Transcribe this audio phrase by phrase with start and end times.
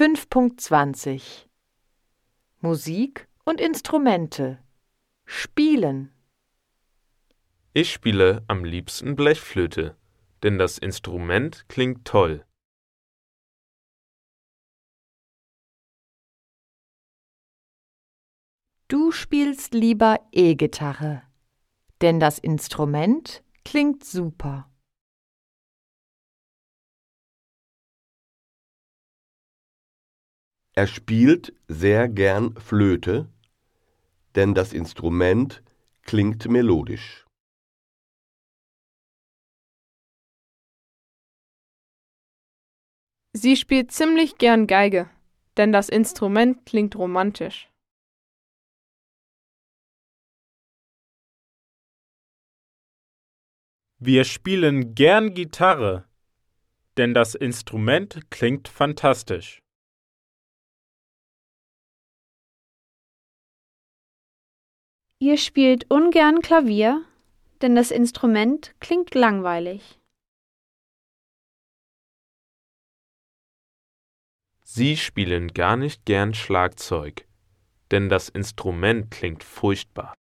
[0.00, 1.48] 5.20
[2.60, 4.62] Musik und Instrumente
[5.24, 6.12] Spielen
[7.72, 9.96] Ich spiele am liebsten Blechflöte,
[10.44, 12.46] denn das Instrument klingt toll.
[18.86, 21.24] Du spielst lieber E-Gitarre,
[22.02, 24.70] denn das Instrument klingt super.
[30.78, 33.28] Er spielt sehr gern Flöte,
[34.36, 35.60] denn das Instrument
[36.02, 37.26] klingt melodisch.
[43.32, 45.10] Sie spielt ziemlich gern Geige,
[45.56, 47.68] denn das Instrument klingt romantisch.
[53.98, 56.08] Wir spielen gern Gitarre,
[56.96, 59.60] denn das Instrument klingt fantastisch.
[65.20, 67.04] Ihr spielt ungern Klavier,
[67.60, 69.98] denn das Instrument klingt langweilig.
[74.62, 77.26] Sie spielen gar nicht gern Schlagzeug,
[77.90, 80.14] denn das Instrument klingt furchtbar.